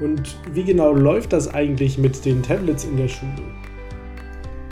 Und 0.00 0.38
wie 0.54 0.64
genau 0.64 0.94
läuft 0.94 1.34
das 1.34 1.52
eigentlich 1.52 1.98
mit 1.98 2.24
den 2.24 2.42
Tablets 2.42 2.84
in 2.84 2.96
der 2.96 3.08
Schule? 3.08 3.44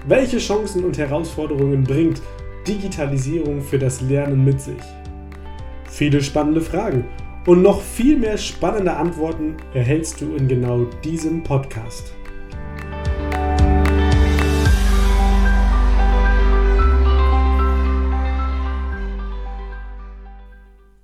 Welche 0.06 0.38
Chancen 0.38 0.84
und 0.84 0.96
Herausforderungen 0.96 1.84
bringt 1.84 2.22
Digitalisierung 2.66 3.60
für 3.60 3.78
das 3.78 4.00
Lernen 4.00 4.42
mit 4.42 4.58
sich? 4.58 4.80
Viele 5.90 6.22
spannende 6.22 6.62
Fragen 6.62 7.04
und 7.46 7.60
noch 7.60 7.82
viel 7.82 8.16
mehr 8.16 8.38
spannende 8.38 8.96
Antworten 8.96 9.58
erhältst 9.74 10.22
du 10.22 10.34
in 10.34 10.48
genau 10.48 10.84
diesem 11.04 11.42
Podcast. 11.42 12.14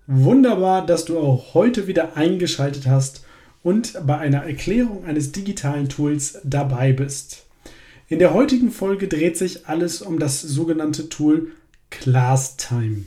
Wunderbar, 0.07 0.87
dass 0.87 1.05
du 1.05 1.19
auch 1.19 1.53
heute 1.53 1.87
wieder 1.87 2.17
eingeschaltet 2.17 2.87
hast 2.87 3.27
und 3.65 4.07
bei 4.07 4.19
einer 4.19 4.45
Erklärung 4.45 5.05
eines 5.07 5.33
digitalen 5.33 5.89
Tools 5.89 6.39
dabei 6.45 6.93
bist. 6.93 7.47
In 8.09 8.21
der 8.21 8.35
heutigen 8.35 8.71
Folge 8.71 9.09
dreht 9.09 9.37
sich 9.37 9.67
alles 9.67 10.03
um 10.03 10.21
das 10.21 10.41
sogenannte 10.43 11.09
Tool 11.09 11.51
ClassTime. 11.91 13.07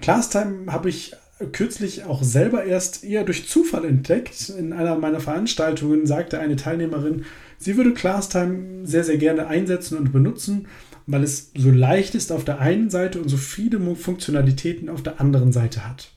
ClassTime 0.00 0.70
habe 0.70 0.90
ich 0.90 1.12
kürzlich 1.52 2.04
auch 2.04 2.22
selber 2.22 2.64
erst 2.64 3.04
eher 3.04 3.22
durch 3.22 3.48
Zufall 3.48 3.84
entdeckt. 3.84 4.48
In 4.50 4.72
einer 4.72 4.96
meiner 4.96 5.20
Veranstaltungen 5.20 6.06
sagte 6.06 6.40
eine 6.40 6.56
Teilnehmerin, 6.56 7.24
sie 7.58 7.76
würde 7.76 7.94
ClassTime 7.94 8.84
sehr, 8.86 9.04
sehr 9.04 9.18
gerne 9.18 9.46
einsetzen 9.46 9.96
und 9.96 10.12
benutzen, 10.12 10.66
weil 11.06 11.22
es 11.22 11.52
so 11.56 11.70
leicht 11.70 12.16
ist 12.16 12.32
auf 12.32 12.44
der 12.44 12.58
einen 12.58 12.90
Seite 12.90 13.20
und 13.20 13.28
so 13.28 13.36
viele 13.36 13.78
Funktionalitäten 13.94 14.88
auf 14.88 15.02
der 15.02 15.20
anderen 15.20 15.52
Seite 15.52 15.86
hat. 15.86 16.10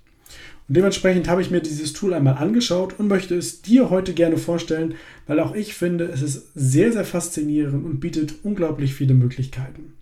Und 0.70 0.78
dementsprechend 0.78 1.28
habe 1.28 1.42
ich 1.42 1.50
mir 1.50 1.62
dieses 1.62 1.94
Tool 1.94 2.14
einmal 2.14 2.36
angeschaut 2.36 3.00
und 3.00 3.08
möchte 3.08 3.36
es 3.36 3.64
dir 3.64 3.90
heute 3.90 4.14
gerne 4.14 4.38
vorstellen, 4.38 4.94
weil 5.26 5.40
auch 5.40 5.56
ich 5.56 5.74
finde, 5.74 6.06
es 6.06 6.22
ist 6.22 6.52
sehr, 6.54 6.94
sehr 6.94 7.06
faszinierend 7.06 7.84
und 7.84 8.00
bietet 8.00 8.36
unglaublich 8.44 8.94
viele 8.94 9.16
Möglichkeiten. 9.16 9.94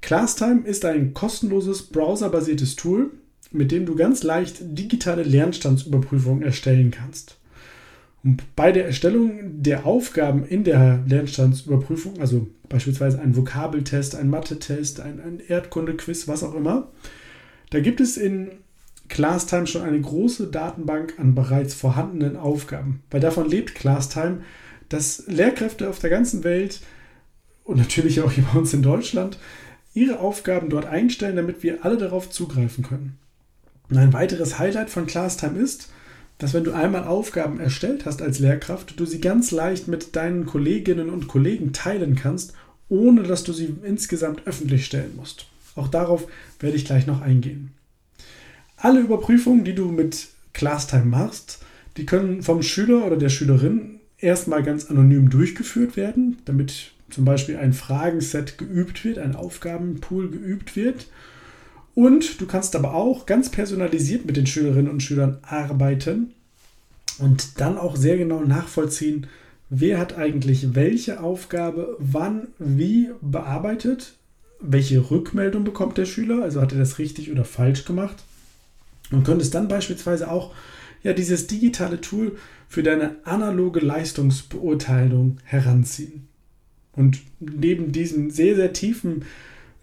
ClassTime 0.00 0.62
ist 0.64 0.86
ein 0.86 1.12
kostenloses 1.12 1.82
browserbasiertes 1.82 2.76
Tool, 2.76 3.10
mit 3.50 3.70
dem 3.70 3.84
du 3.84 3.94
ganz 3.94 4.22
leicht 4.22 4.56
digitale 4.60 5.22
Lernstandsüberprüfungen 5.22 6.42
erstellen 6.42 6.90
kannst. 6.90 7.36
Und 8.24 8.56
bei 8.56 8.72
der 8.72 8.86
Erstellung 8.86 9.62
der 9.62 9.84
Aufgaben 9.84 10.46
in 10.46 10.64
der 10.64 11.04
Lernstandsüberprüfung, 11.06 12.20
also 12.20 12.48
beispielsweise 12.70 13.20
ein 13.20 13.36
Vokabeltest, 13.36 14.16
ein 14.16 14.30
Mathe-Test, 14.30 15.00
ein, 15.00 15.20
ein 15.20 15.40
Erdkunde-Quiz, 15.46 16.26
was 16.26 16.42
auch 16.42 16.54
immer, 16.54 16.90
da 17.68 17.80
gibt 17.80 18.00
es 18.00 18.16
in 18.16 18.52
ClassTime 19.08 19.66
schon 19.66 19.82
eine 19.82 20.00
große 20.00 20.48
Datenbank 20.48 21.14
an 21.18 21.34
bereits 21.34 21.74
vorhandenen 21.74 22.36
Aufgaben. 22.36 23.02
Weil 23.10 23.20
davon 23.20 23.48
lebt 23.48 23.74
ClassTime, 23.74 24.42
dass 24.88 25.24
Lehrkräfte 25.26 25.88
auf 25.88 25.98
der 25.98 26.10
ganzen 26.10 26.44
Welt 26.44 26.80
und 27.64 27.78
natürlich 27.78 28.20
auch 28.20 28.32
hier 28.32 28.44
bei 28.52 28.58
uns 28.58 28.72
in 28.72 28.82
Deutschland 28.82 29.38
ihre 29.94 30.20
Aufgaben 30.20 30.70
dort 30.70 30.86
einstellen, 30.86 31.36
damit 31.36 31.62
wir 31.62 31.84
alle 31.84 31.96
darauf 31.96 32.30
zugreifen 32.30 32.84
können. 32.84 33.18
Und 33.90 33.96
ein 33.98 34.12
weiteres 34.12 34.58
Highlight 34.58 34.90
von 34.90 35.06
ClassTime 35.06 35.58
ist, 35.58 35.90
dass 36.38 36.54
wenn 36.54 36.64
du 36.64 36.72
einmal 36.72 37.04
Aufgaben 37.04 37.58
erstellt 37.58 38.06
hast 38.06 38.22
als 38.22 38.38
Lehrkraft, 38.38 38.98
du 38.98 39.04
sie 39.04 39.20
ganz 39.20 39.50
leicht 39.50 39.88
mit 39.88 40.14
deinen 40.14 40.46
Kolleginnen 40.46 41.10
und 41.10 41.26
Kollegen 41.26 41.72
teilen 41.72 42.14
kannst, 42.14 42.52
ohne 42.88 43.24
dass 43.24 43.44
du 43.44 43.52
sie 43.52 43.74
insgesamt 43.82 44.46
öffentlich 44.46 44.86
stellen 44.86 45.16
musst. 45.16 45.46
Auch 45.74 45.88
darauf 45.88 46.26
werde 46.60 46.76
ich 46.76 46.84
gleich 46.84 47.06
noch 47.06 47.20
eingehen. 47.20 47.72
Alle 48.80 49.00
Überprüfungen, 49.00 49.64
die 49.64 49.74
du 49.74 49.86
mit 49.86 50.28
ClassTime 50.52 51.04
machst, 51.04 51.58
die 51.96 52.06
können 52.06 52.42
vom 52.44 52.62
Schüler 52.62 53.04
oder 53.04 53.16
der 53.16 53.28
Schülerin 53.28 53.98
erstmal 54.18 54.62
ganz 54.62 54.86
anonym 54.86 55.30
durchgeführt 55.30 55.96
werden, 55.96 56.38
damit 56.44 56.92
zum 57.10 57.24
Beispiel 57.24 57.56
ein 57.56 57.72
Fragenset 57.72 58.56
geübt 58.56 59.04
wird, 59.04 59.18
ein 59.18 59.34
Aufgabenpool 59.34 60.30
geübt 60.30 60.76
wird. 60.76 61.08
Und 61.94 62.40
du 62.40 62.46
kannst 62.46 62.76
aber 62.76 62.94
auch 62.94 63.26
ganz 63.26 63.50
personalisiert 63.50 64.26
mit 64.26 64.36
den 64.36 64.46
Schülerinnen 64.46 64.90
und 64.90 65.02
Schülern 65.02 65.38
arbeiten 65.42 66.32
und 67.18 67.60
dann 67.60 67.78
auch 67.78 67.96
sehr 67.96 68.16
genau 68.16 68.40
nachvollziehen, 68.42 69.26
wer 69.70 69.98
hat 69.98 70.16
eigentlich 70.16 70.76
welche 70.76 71.20
Aufgabe 71.20 71.96
wann 71.98 72.46
wie 72.60 73.10
bearbeitet, 73.20 74.12
welche 74.60 75.10
Rückmeldung 75.10 75.64
bekommt 75.64 75.98
der 75.98 76.06
Schüler, 76.06 76.44
also 76.44 76.60
hat 76.60 76.72
er 76.72 76.78
das 76.78 77.00
richtig 77.00 77.32
oder 77.32 77.44
falsch 77.44 77.84
gemacht 77.84 78.22
und 79.10 79.24
könntest 79.24 79.54
dann 79.54 79.68
beispielsweise 79.68 80.30
auch 80.30 80.54
ja, 81.02 81.12
dieses 81.12 81.46
digitale 81.46 82.00
Tool 82.00 82.36
für 82.68 82.82
deine 82.82 83.16
analoge 83.24 83.80
Leistungsbeurteilung 83.80 85.38
heranziehen. 85.44 86.28
Und 86.92 87.20
neben 87.40 87.92
diesen 87.92 88.30
sehr, 88.30 88.56
sehr 88.56 88.72
tiefen 88.72 89.24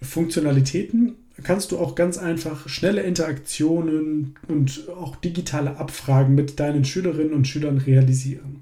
Funktionalitäten 0.02 1.16
kannst 1.44 1.72
du 1.72 1.80
auch 1.80 1.96
ganz 1.96 2.18
einfach 2.18 2.69
schnelle 2.69 3.02
Interaktionen 3.02 4.35
und 4.47 4.90
auch 4.90 5.16
digitale 5.16 5.78
Abfragen 5.78 6.35
mit 6.35 6.59
deinen 6.59 6.85
Schülerinnen 6.85 7.34
und 7.34 7.47
Schülern 7.47 7.78
realisieren. 7.78 8.62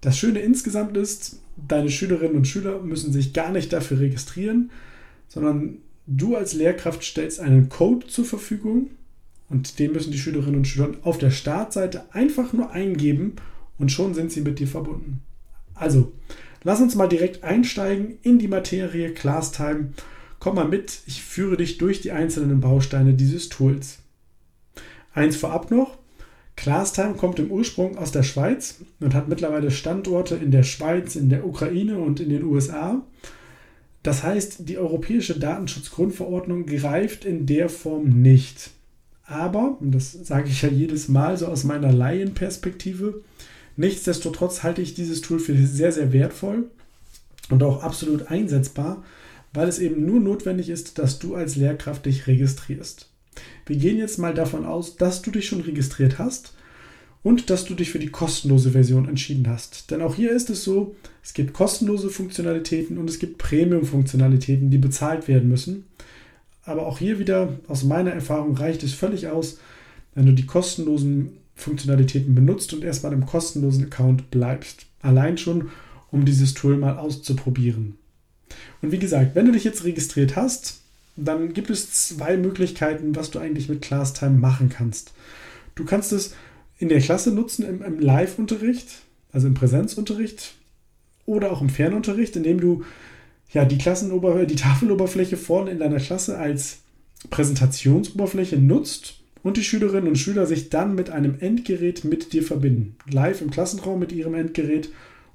Das 0.00 0.18
Schöne 0.18 0.40
insgesamt 0.40 0.96
ist, 0.96 1.40
deine 1.56 1.90
Schülerinnen 1.90 2.36
und 2.36 2.48
Schüler 2.48 2.80
müssen 2.80 3.12
sich 3.12 3.32
gar 3.32 3.50
nicht 3.52 3.72
dafür 3.72 4.00
registrieren, 4.00 4.70
sondern 5.28 5.78
du 6.06 6.36
als 6.36 6.54
Lehrkraft 6.54 7.02
stellst 7.02 7.40
einen 7.40 7.68
Code 7.68 8.06
zur 8.06 8.24
Verfügung, 8.24 8.90
und 9.48 9.78
den 9.78 9.92
müssen 9.92 10.12
die 10.12 10.18
Schülerinnen 10.18 10.56
und 10.56 10.66
Schüler 10.66 10.90
auf 11.02 11.18
der 11.18 11.30
Startseite 11.30 12.04
einfach 12.12 12.52
nur 12.52 12.70
eingeben 12.70 13.36
und 13.78 13.90
schon 13.90 14.14
sind 14.14 14.32
sie 14.32 14.40
mit 14.40 14.58
dir 14.58 14.68
verbunden. 14.68 15.20
Also, 15.74 16.12
lass 16.62 16.80
uns 16.80 16.94
mal 16.94 17.08
direkt 17.08 17.44
einsteigen 17.44 18.18
in 18.22 18.38
die 18.38 18.48
Materie 18.48 19.12
ClassTime. 19.12 19.92
Komm 20.38 20.56
mal 20.56 20.68
mit, 20.68 21.00
ich 21.06 21.22
führe 21.22 21.56
dich 21.56 21.78
durch 21.78 22.00
die 22.00 22.12
einzelnen 22.12 22.60
Bausteine 22.60 23.14
dieses 23.14 23.48
Tools. 23.48 23.98
Eins 25.14 25.36
vorab 25.36 25.70
noch, 25.70 25.98
ClassTime 26.56 27.14
kommt 27.14 27.38
im 27.38 27.50
Ursprung 27.50 27.98
aus 27.98 28.12
der 28.12 28.22
Schweiz 28.22 28.80
und 29.00 29.14
hat 29.14 29.28
mittlerweile 29.28 29.70
Standorte 29.70 30.36
in 30.36 30.50
der 30.50 30.62
Schweiz, 30.62 31.16
in 31.16 31.28
der 31.28 31.46
Ukraine 31.46 31.98
und 31.98 32.20
in 32.20 32.28
den 32.28 32.44
USA. 32.44 33.02
Das 34.02 34.22
heißt, 34.22 34.68
die 34.68 34.78
Europäische 34.78 35.38
Datenschutzgrundverordnung 35.38 36.66
greift 36.66 37.24
in 37.24 37.46
der 37.46 37.68
Form 37.68 38.22
nicht. 38.22 38.70
Aber, 39.26 39.78
und 39.80 39.92
das 39.92 40.12
sage 40.12 40.48
ich 40.48 40.62
ja 40.62 40.68
jedes 40.68 41.08
Mal 41.08 41.36
so 41.36 41.46
aus 41.46 41.64
meiner 41.64 41.92
Laienperspektive, 41.92 43.22
nichtsdestotrotz 43.76 44.62
halte 44.62 44.82
ich 44.82 44.94
dieses 44.94 45.20
Tool 45.20 45.38
für 45.38 45.56
sehr, 45.66 45.92
sehr 45.92 46.12
wertvoll 46.12 46.70
und 47.50 47.62
auch 47.62 47.82
absolut 47.82 48.28
einsetzbar, 48.28 49.02
weil 49.54 49.68
es 49.68 49.78
eben 49.78 50.04
nur 50.04 50.20
notwendig 50.20 50.68
ist, 50.68 50.98
dass 50.98 51.18
du 51.18 51.34
als 51.34 51.56
Lehrkraft 51.56 52.06
dich 52.06 52.26
registrierst. 52.26 53.08
Wir 53.66 53.76
gehen 53.76 53.98
jetzt 53.98 54.18
mal 54.18 54.34
davon 54.34 54.64
aus, 54.64 54.96
dass 54.96 55.22
du 55.22 55.30
dich 55.30 55.46
schon 55.46 55.60
registriert 55.60 56.18
hast 56.18 56.54
und 57.22 57.50
dass 57.50 57.64
du 57.64 57.74
dich 57.74 57.90
für 57.90 57.98
die 57.98 58.10
kostenlose 58.10 58.72
Version 58.72 59.08
entschieden 59.08 59.48
hast. 59.48 59.90
Denn 59.90 60.02
auch 60.02 60.14
hier 60.14 60.32
ist 60.32 60.50
es 60.50 60.64
so, 60.64 60.96
es 61.22 61.34
gibt 61.34 61.52
kostenlose 61.52 62.10
Funktionalitäten 62.10 62.98
und 62.98 63.08
es 63.08 63.18
gibt 63.18 63.38
Premium-Funktionalitäten, 63.38 64.70
die 64.70 64.78
bezahlt 64.78 65.28
werden 65.28 65.48
müssen. 65.48 65.84
Aber 66.64 66.86
auch 66.86 66.98
hier 66.98 67.18
wieder, 67.18 67.58
aus 67.68 67.84
meiner 67.84 68.12
Erfahrung, 68.12 68.56
reicht 68.56 68.82
es 68.82 68.94
völlig 68.94 69.28
aus, 69.28 69.58
wenn 70.14 70.26
du 70.26 70.32
die 70.32 70.46
kostenlosen 70.46 71.38
Funktionalitäten 71.54 72.34
benutzt 72.34 72.72
und 72.72 72.84
erstmal 72.84 73.12
im 73.12 73.26
kostenlosen 73.26 73.84
Account 73.84 74.30
bleibst. 74.30 74.86
Allein 75.00 75.38
schon, 75.38 75.70
um 76.10 76.24
dieses 76.24 76.54
Tool 76.54 76.76
mal 76.76 76.98
auszuprobieren. 76.98 77.96
Und 78.80 78.92
wie 78.92 78.98
gesagt, 78.98 79.34
wenn 79.34 79.46
du 79.46 79.52
dich 79.52 79.64
jetzt 79.64 79.84
registriert 79.84 80.36
hast, 80.36 80.80
dann 81.16 81.52
gibt 81.52 81.70
es 81.70 81.92
zwei 82.08 82.36
Möglichkeiten, 82.36 83.14
was 83.16 83.30
du 83.30 83.38
eigentlich 83.38 83.68
mit 83.68 83.82
ClassTime 83.82 84.38
machen 84.38 84.68
kannst. 84.68 85.12
Du 85.74 85.84
kannst 85.84 86.12
es 86.12 86.34
in 86.78 86.88
der 86.88 87.00
Klasse 87.00 87.32
nutzen, 87.32 87.66
im, 87.66 87.82
im 87.82 88.00
Live-Unterricht, 88.00 88.88
also 89.30 89.46
im 89.46 89.54
Präsenzunterricht 89.54 90.54
oder 91.26 91.52
auch 91.52 91.60
im 91.60 91.68
Fernunterricht, 91.68 92.36
indem 92.36 92.60
du 92.60 92.84
ja, 93.52 93.64
die 93.64 93.78
Klassenober 93.78 94.44
die 94.46 94.56
Tafeloberfläche 94.56 95.36
vorne 95.36 95.70
in 95.70 95.78
deiner 95.78 96.00
Klasse 96.00 96.38
als 96.38 96.80
Präsentationsoberfläche 97.30 98.56
nutzt 98.56 99.20
und 99.42 99.56
die 99.56 99.64
Schülerinnen 99.64 100.08
und 100.08 100.16
Schüler 100.16 100.46
sich 100.46 100.70
dann 100.70 100.94
mit 100.94 101.10
einem 101.10 101.36
Endgerät 101.38 102.04
mit 102.04 102.32
dir 102.32 102.42
verbinden. 102.42 102.96
Live 103.10 103.42
im 103.42 103.50
Klassenraum 103.50 103.98
mit 103.98 104.12
ihrem 104.12 104.34
Endgerät 104.34 104.90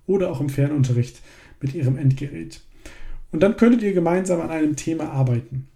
oder 0.06 0.32
auch 0.32 0.42
im 0.42 0.50
Fernunterricht 0.50 1.22
mit 1.62 1.76
ihrem 1.76 1.98
Endgerät. 1.98 2.62
Und 3.32 3.44
dann 3.44 3.58
könntet 3.58 3.82
ihr 3.84 3.94
gemeinsam 3.94 4.42
an 4.42 4.50
einem 4.50 4.76
Thema 4.76 5.12
arbeiten. 5.12 5.68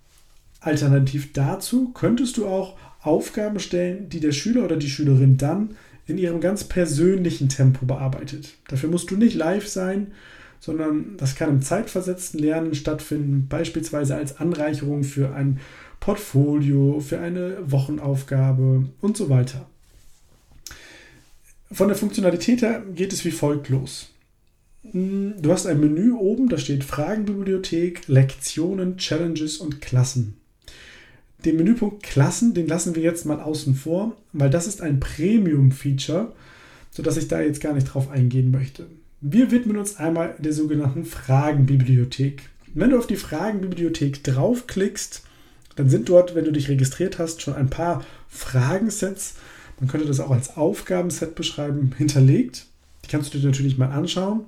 Alternativ 0.62 1.34
dazu 1.34 1.90
könntest 1.90 2.38
du 2.38 2.48
auch 2.48 2.78
Aufgaben 3.02 3.60
stellen, 3.60 4.10
die 4.10 4.20
der 4.20 4.32
Schüler 4.32 4.64
oder 4.64 4.78
die 4.78 4.90
Schülerin 4.90 5.38
dann 5.38 5.76
in 6.08 6.18
ihrem 6.18 6.40
ganz 6.40 6.64
persönlichen 6.64 7.50
Tempo 7.50 7.86
bearbeitet. 7.86 8.56
Dafür 8.68 8.90
musst 8.90 9.12
du 9.12 9.18
nicht 9.18 9.36
live 9.36 9.68
sein, 9.68 10.12
sondern 10.62 11.18
das 11.18 11.36
kann 11.36 11.50
im 11.50 11.62
zeitversetzten 11.62 12.40
Lernen 12.40 12.76
stattfinden, 12.76 13.48
beispielsweise 13.50 14.16
als 14.16 14.38
Anreicherung 14.38 15.04
für 15.04 15.34
ein 15.34 15.60
Portfolio, 16.00 17.00
für 17.00 17.20
eine 17.20 17.58
Wochenaufgabe 17.66 18.86
und 19.02 19.18
so 19.18 19.30
weiter. 19.30 19.68
Von 21.72 21.88
der 21.88 21.98
Funktionalität 21.98 22.62
her 22.62 22.84
geht 22.94 23.12
es 23.12 23.26
wie 23.26 23.32
folgt 23.32 23.70
los. 23.70 24.14
Du 24.84 25.52
hast 25.52 25.66
ein 25.66 25.80
Menü 25.80 26.12
oben, 26.12 26.48
da 26.48 26.58
steht 26.58 26.84
Fragenbibliothek, 26.84 28.08
Lektionen, 28.08 28.98
Challenges 28.98 29.58
und 29.58 29.82
Klassen. 29.82 30.38
Den 31.44 31.56
Menüpunkt 31.56 32.04
Klassen, 32.04 32.54
den 32.54 32.68
lassen 32.68 32.96
wir 32.96 33.02
jetzt 33.02 33.26
mal 33.26 33.40
außen 33.40 33.74
vor, 33.74 34.16
weil 34.32 34.52
das 34.52 34.68
ist 34.68 34.82
ein 34.82 35.00
Premium-Feature, 35.00 36.34
sodass 36.92 37.18
ich 37.18 37.28
da 37.28 37.42
jetzt 37.42 37.62
gar 37.62 37.74
nicht 37.74 37.86
drauf 37.86 38.10
eingehen 38.10 38.52
möchte. 38.52 38.86
Wir 39.24 39.52
widmen 39.52 39.78
uns 39.78 39.98
einmal 39.98 40.34
der 40.40 40.52
sogenannten 40.52 41.06
Fragenbibliothek. 41.06 42.50
Wenn 42.74 42.90
du 42.90 42.98
auf 42.98 43.06
die 43.06 43.18
Fragenbibliothek 43.18 44.24
draufklickst, 44.24 45.22
dann 45.76 45.92
sind 45.92 46.10
dort, 46.10 46.34
wenn 46.34 46.46
du 46.46 46.52
dich 46.52 46.70
registriert 46.70 47.20
hast, 47.20 47.40
schon 47.44 47.54
ein 47.54 47.70
paar 47.70 48.04
Fragensets. 48.30 49.36
Man 49.80 49.88
könnte 49.88 50.08
das 50.08 50.20
auch 50.20 50.32
als 50.32 50.58
Aufgabenset 50.58 51.36
beschreiben, 51.36 51.94
hinterlegt. 51.96 52.66
Die 53.06 53.10
kannst 53.10 53.32
du 53.32 53.38
dir 53.38 53.46
natürlich 53.46 53.78
mal 53.78 53.92
anschauen. 53.92 54.42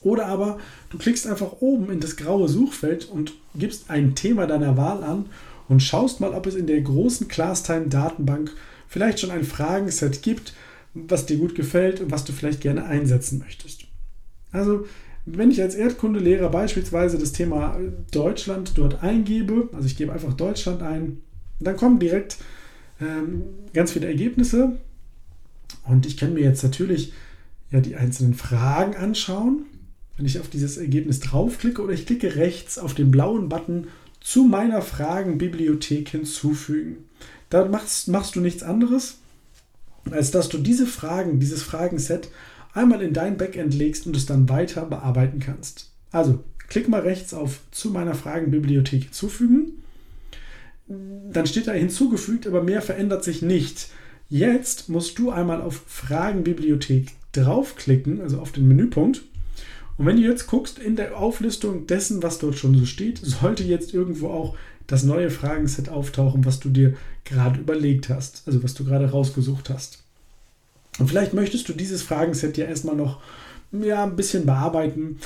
Oder 0.00 0.28
aber 0.28 0.58
du 0.88 0.96
klickst 0.96 1.26
einfach 1.26 1.60
oben 1.60 1.90
in 1.92 2.00
das 2.00 2.16
graue 2.16 2.48
Suchfeld 2.48 3.04
und 3.04 3.34
gibst 3.54 3.90
ein 3.90 4.14
Thema 4.14 4.46
deiner 4.46 4.78
Wahl 4.78 5.04
an 5.04 5.26
und 5.68 5.82
schaust 5.82 6.20
mal, 6.20 6.32
ob 6.32 6.46
es 6.46 6.54
in 6.54 6.66
der 6.66 6.80
großen 6.80 7.28
ClassTime-Datenbank 7.28 8.50
vielleicht 8.88 9.20
schon 9.20 9.30
ein 9.30 9.44
Fragenset 9.44 10.22
gibt, 10.22 10.54
was 10.94 11.26
dir 11.26 11.36
gut 11.36 11.54
gefällt 11.54 12.00
und 12.00 12.10
was 12.10 12.24
du 12.24 12.32
vielleicht 12.32 12.60
gerne 12.60 12.84
einsetzen 12.84 13.38
möchtest. 13.38 13.84
Also, 14.52 14.86
wenn 15.26 15.50
ich 15.50 15.60
als 15.60 15.74
Erdkundelehrer 15.74 16.50
beispielsweise 16.50 17.18
das 17.18 17.32
Thema 17.32 17.78
Deutschland 18.10 18.72
dort 18.76 19.02
eingebe, 19.02 19.68
also 19.72 19.86
ich 19.86 19.96
gebe 19.96 20.12
einfach 20.12 20.32
Deutschland 20.32 20.82
ein, 20.82 21.18
dann 21.60 21.76
kommen 21.76 21.98
direkt 21.98 22.38
ähm, 23.00 23.42
ganz 23.74 23.92
viele 23.92 24.06
Ergebnisse 24.06 24.78
und 25.84 26.06
ich 26.06 26.16
kann 26.16 26.34
mir 26.34 26.44
jetzt 26.44 26.62
natürlich 26.62 27.12
ja 27.70 27.80
die 27.80 27.96
einzelnen 27.96 28.34
Fragen 28.34 28.96
anschauen. 28.96 29.64
Wenn 30.16 30.26
ich 30.26 30.40
auf 30.40 30.48
dieses 30.48 30.78
Ergebnis 30.78 31.20
draufklicke 31.20 31.82
oder 31.82 31.92
ich 31.92 32.06
klicke 32.06 32.36
rechts 32.36 32.78
auf 32.78 32.94
den 32.94 33.10
blauen 33.10 33.48
Button 33.48 33.88
zu 34.20 34.44
meiner 34.44 34.82
Fragenbibliothek 34.82 36.08
hinzufügen. 36.08 37.04
Da 37.50 37.66
machst, 37.66 38.08
machst 38.08 38.34
du 38.34 38.40
nichts 38.40 38.62
anderes, 38.62 39.18
als 40.12 40.30
dass 40.30 40.48
du 40.48 40.58
diese 40.58 40.86
Fragen, 40.86 41.40
dieses 41.40 41.62
Fragenset 41.62 42.28
einmal 42.72 43.02
in 43.02 43.12
dein 43.12 43.36
Backend 43.36 43.74
legst 43.74 44.06
und 44.06 44.16
es 44.16 44.26
dann 44.26 44.48
weiter 44.48 44.86
bearbeiten 44.86 45.40
kannst. 45.40 45.90
Also 46.10 46.44
klick 46.68 46.88
mal 46.88 47.00
rechts 47.00 47.34
auf 47.34 47.60
zu 47.70 47.90
meiner 47.90 48.14
Fragenbibliothek 48.14 49.04
hinzufügen. 49.04 49.82
Dann 50.88 51.46
steht 51.46 51.66
da 51.66 51.72
hinzugefügt, 51.72 52.46
aber 52.46 52.62
mehr 52.62 52.80
verändert 52.80 53.24
sich 53.24 53.42
nicht. 53.42 53.90
Jetzt 54.28 54.88
musst 54.88 55.18
du 55.18 55.30
einmal 55.30 55.60
auf 55.60 55.82
Fragenbibliothek 55.86 57.12
draufklicken, 57.32 58.20
also 58.20 58.40
auf 58.40 58.52
den 58.52 58.68
Menüpunkt 58.68 59.22
und 59.98 60.06
wenn 60.06 60.16
du 60.16 60.22
jetzt 60.22 60.46
guckst 60.46 60.78
in 60.78 60.94
der 60.94 61.18
Auflistung 61.18 61.88
dessen, 61.88 62.22
was 62.22 62.38
dort 62.38 62.56
schon 62.56 62.78
so 62.78 62.86
steht, 62.86 63.18
sollte 63.18 63.64
jetzt 63.64 63.92
irgendwo 63.92 64.28
auch 64.28 64.56
das 64.86 65.02
neue 65.02 65.30
Fragenset 65.30 65.88
auftauchen, 65.88 66.44
was 66.44 66.60
du 66.60 66.70
dir 66.70 66.94
gerade 67.24 67.60
überlegt 67.60 68.08
hast, 68.08 68.44
also 68.46 68.62
was 68.62 68.74
du 68.74 68.84
gerade 68.84 69.10
rausgesucht 69.10 69.68
hast. 69.68 70.04
Und 70.98 71.08
vielleicht 71.08 71.34
möchtest 71.34 71.68
du 71.68 71.72
dieses 71.72 72.02
Fragenset 72.02 72.56
ja 72.56 72.66
erstmal 72.66 72.96
noch 72.96 73.20
ja, 73.72 74.04
ein 74.04 74.16
bisschen 74.16 74.46
bearbeiten, 74.46 75.18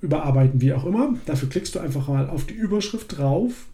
überarbeiten, 0.00 0.60
wie 0.60 0.74
auch 0.74 0.84
immer. 0.84 1.16
Dafür 1.26 1.48
klickst 1.48 1.74
du 1.74 1.80
einfach 1.80 2.08
mal 2.08 2.28
auf 2.28 2.44
die 2.44 2.54
Überschrift 2.54 3.18
drauf. 3.18 3.66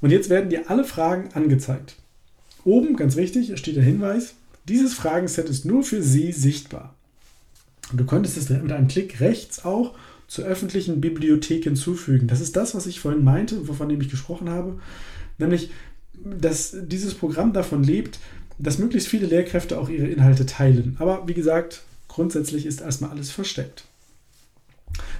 Und 0.00 0.10
jetzt 0.10 0.30
werden 0.30 0.50
dir 0.50 0.68
alle 0.70 0.84
Fragen 0.84 1.28
angezeigt. 1.34 1.96
Oben, 2.64 2.96
ganz 2.96 3.16
wichtig, 3.16 3.56
steht 3.58 3.76
der 3.76 3.84
Hinweis, 3.84 4.34
dieses 4.68 4.94
Fragenset 4.94 5.48
ist 5.48 5.64
nur 5.64 5.82
für 5.82 6.02
Sie 6.02 6.32
sichtbar. 6.32 6.94
Und 7.90 8.00
du 8.00 8.04
könntest 8.04 8.36
es 8.36 8.48
mit 8.48 8.72
einem 8.72 8.88
Klick 8.88 9.20
rechts 9.20 9.64
auch 9.64 9.94
zur 10.28 10.44
öffentlichen 10.46 11.00
Bibliothek 11.00 11.64
hinzufügen. 11.64 12.26
Das 12.26 12.40
ist 12.40 12.56
das, 12.56 12.74
was 12.74 12.86
ich 12.86 13.00
vorhin 13.00 13.24
meinte, 13.24 13.68
wovon 13.68 13.90
ich 13.90 14.08
gesprochen 14.08 14.48
habe, 14.48 14.78
nämlich, 15.38 15.70
dass 16.14 16.74
dieses 16.82 17.14
Programm 17.14 17.52
davon 17.52 17.84
lebt, 17.84 18.18
dass 18.58 18.78
möglichst 18.78 19.08
viele 19.08 19.26
Lehrkräfte 19.26 19.78
auch 19.78 19.88
ihre 19.88 20.06
Inhalte 20.06 20.46
teilen. 20.46 20.96
Aber 20.98 21.26
wie 21.28 21.34
gesagt, 21.34 21.82
grundsätzlich 22.08 22.64
ist 22.64 22.80
erstmal 22.80 23.10
alles 23.10 23.30
versteckt. 23.30 23.84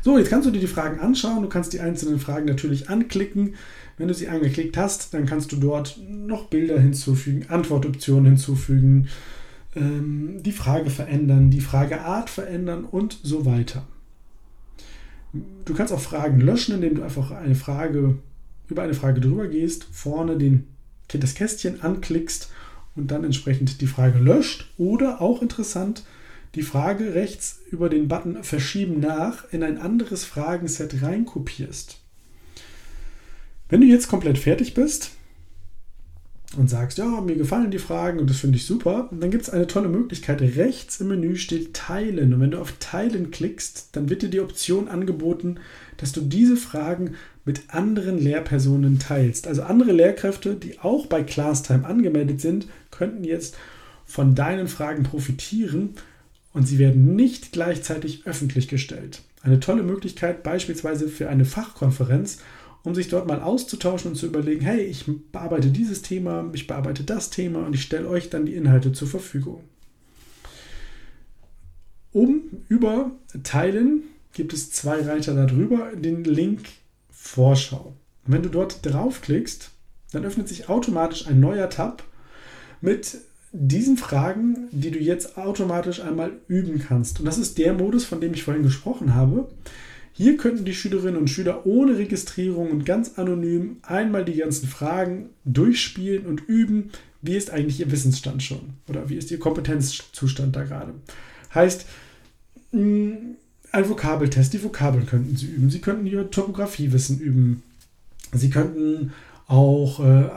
So, 0.02 0.18
jetzt 0.18 0.30
kannst 0.30 0.46
du 0.46 0.50
dir 0.50 0.60
die 0.60 0.66
Fragen 0.66 1.00
anschauen. 1.00 1.42
Du 1.42 1.48
kannst 1.48 1.72
die 1.72 1.80
einzelnen 1.80 2.18
Fragen 2.18 2.46
natürlich 2.46 2.88
anklicken. 2.88 3.54
Wenn 3.98 4.08
du 4.08 4.14
sie 4.14 4.28
angeklickt 4.28 4.76
hast, 4.76 5.14
dann 5.14 5.26
kannst 5.26 5.52
du 5.52 5.56
dort 5.56 5.98
noch 6.08 6.46
Bilder 6.48 6.78
hinzufügen, 6.80 7.46
Antwortoptionen 7.48 8.26
hinzufügen, 8.26 9.08
ähm, 9.74 10.42
die 10.42 10.52
Frage 10.52 10.90
verändern, 10.90 11.50
die 11.50 11.60
Frageart 11.60 12.30
verändern 12.30 12.84
und 12.84 13.18
so 13.22 13.46
weiter. 13.46 13.86
Du 15.64 15.74
kannst 15.74 15.92
auch 15.92 16.00
Fragen 16.00 16.40
löschen, 16.40 16.74
indem 16.74 16.96
du 16.96 17.02
einfach 17.02 17.30
eine 17.30 17.54
Frage 17.54 18.18
über 18.68 18.82
eine 18.82 18.94
Frage 18.94 19.20
drüber 19.20 19.48
gehst, 19.48 19.86
vorne 19.90 20.36
den, 20.36 20.66
das 21.08 21.34
Kästchen 21.34 21.82
anklickst 21.82 22.50
und 22.96 23.10
dann 23.10 23.24
entsprechend 23.24 23.80
die 23.80 23.86
Frage 23.86 24.18
löscht. 24.18 24.70
Oder 24.78 25.20
auch 25.20 25.42
interessant, 25.42 26.04
die 26.54 26.62
Frage 26.62 27.14
rechts 27.14 27.60
über 27.70 27.88
den 27.88 28.08
Button 28.08 28.44
Verschieben 28.44 29.00
nach 29.00 29.50
in 29.52 29.62
ein 29.62 29.78
anderes 29.78 30.24
Fragenset 30.24 31.02
reinkopierst. 31.02 31.98
Wenn 33.68 33.80
du 33.80 33.86
jetzt 33.86 34.08
komplett 34.08 34.38
fertig 34.38 34.74
bist, 34.74 35.12
und 36.56 36.68
sagst, 36.68 36.98
ja, 36.98 37.20
mir 37.20 37.36
gefallen 37.36 37.70
die 37.70 37.78
Fragen 37.78 38.18
und 38.18 38.28
das 38.28 38.38
finde 38.38 38.58
ich 38.58 38.66
super, 38.66 39.08
dann 39.10 39.30
gibt 39.30 39.44
es 39.44 39.50
eine 39.50 39.66
tolle 39.66 39.88
Möglichkeit. 39.88 40.40
Rechts 40.40 41.00
im 41.00 41.08
Menü 41.08 41.36
steht 41.36 41.74
Teilen. 41.74 42.34
Und 42.34 42.40
wenn 42.40 42.50
du 42.50 42.60
auf 42.60 42.74
Teilen 42.78 43.30
klickst, 43.30 43.88
dann 43.92 44.08
wird 44.10 44.22
dir 44.22 44.28
die 44.28 44.40
Option 44.40 44.88
angeboten, 44.88 45.56
dass 45.96 46.12
du 46.12 46.20
diese 46.20 46.56
Fragen 46.56 47.14
mit 47.44 47.74
anderen 47.74 48.18
Lehrpersonen 48.18 48.98
teilst. 48.98 49.46
Also 49.46 49.62
andere 49.62 49.92
Lehrkräfte, 49.92 50.54
die 50.54 50.78
auch 50.80 51.06
bei 51.06 51.22
ClassTime 51.22 51.86
angemeldet 51.86 52.40
sind, 52.40 52.66
könnten 52.90 53.24
jetzt 53.24 53.56
von 54.04 54.34
deinen 54.34 54.68
Fragen 54.68 55.04
profitieren 55.04 55.94
und 56.52 56.68
sie 56.68 56.78
werden 56.78 57.16
nicht 57.16 57.52
gleichzeitig 57.52 58.22
öffentlich 58.26 58.68
gestellt. 58.68 59.22
Eine 59.42 59.58
tolle 59.58 59.82
Möglichkeit 59.82 60.42
beispielsweise 60.42 61.08
für 61.08 61.28
eine 61.28 61.44
Fachkonferenz 61.44 62.38
um 62.84 62.94
sich 62.94 63.08
dort 63.08 63.26
mal 63.26 63.40
auszutauschen 63.40 64.12
und 64.12 64.16
zu 64.16 64.26
überlegen, 64.26 64.62
hey, 64.62 64.82
ich 64.82 65.04
bearbeite 65.30 65.68
dieses 65.68 66.02
Thema, 66.02 66.48
ich 66.52 66.66
bearbeite 66.66 67.04
das 67.04 67.30
Thema 67.30 67.64
und 67.64 67.74
ich 67.74 67.82
stelle 67.82 68.08
euch 68.08 68.30
dann 68.30 68.46
die 68.46 68.54
Inhalte 68.54 68.92
zur 68.92 69.08
Verfügung. 69.08 69.62
Oben 72.12 72.64
über 72.68 73.12
Teilen 73.42 74.02
gibt 74.32 74.52
es 74.52 74.70
zwei 74.70 75.02
Reiter 75.02 75.34
darüber, 75.34 75.92
den 75.94 76.24
Link 76.24 76.68
Vorschau. 77.10 77.94
Und 78.26 78.32
wenn 78.32 78.42
du 78.42 78.48
dort 78.48 78.84
draufklickst, 78.84 79.70
dann 80.12 80.24
öffnet 80.24 80.48
sich 80.48 80.68
automatisch 80.68 81.26
ein 81.26 81.40
neuer 81.40 81.70
Tab 81.70 82.04
mit 82.80 83.18
diesen 83.52 83.96
Fragen, 83.96 84.68
die 84.72 84.90
du 84.90 84.98
jetzt 84.98 85.36
automatisch 85.36 86.00
einmal 86.00 86.32
üben 86.48 86.78
kannst. 86.78 87.20
Und 87.20 87.26
das 87.26 87.38
ist 87.38 87.58
der 87.58 87.74
Modus, 87.74 88.04
von 88.04 88.20
dem 88.20 88.34
ich 88.34 88.42
vorhin 88.42 88.62
gesprochen 88.62 89.14
habe. 89.14 89.48
Hier 90.12 90.36
könnten 90.36 90.64
die 90.64 90.74
Schülerinnen 90.74 91.16
und 91.16 91.30
Schüler 91.30 91.66
ohne 91.66 91.96
Registrierung 91.96 92.70
und 92.70 92.84
ganz 92.84 93.18
anonym 93.18 93.78
einmal 93.82 94.24
die 94.24 94.36
ganzen 94.36 94.68
Fragen 94.68 95.30
durchspielen 95.44 96.26
und 96.26 96.42
üben, 96.46 96.90
wie 97.22 97.36
ist 97.36 97.50
eigentlich 97.50 97.80
ihr 97.80 97.90
Wissensstand 97.90 98.42
schon 98.42 98.74
oder 98.88 99.08
wie 99.08 99.16
ist 99.16 99.30
ihr 99.30 99.38
Kompetenzzustand 99.38 100.54
da 100.54 100.64
gerade. 100.64 100.94
Heißt, 101.54 101.86
mm, 102.72 103.12
ein 103.70 103.88
Vokabeltest, 103.88 104.52
die 104.52 104.62
Vokabeln 104.62 105.06
könnten 105.06 105.36
Sie 105.36 105.46
üben, 105.46 105.70
Sie 105.70 105.80
könnten 105.80 106.06
Ihr 106.06 106.30
Topografiewissen 106.30 107.18
üben, 107.18 107.62
Sie 108.32 108.50
könnten 108.50 109.12
auch 109.46 110.00
äh, 110.04 110.28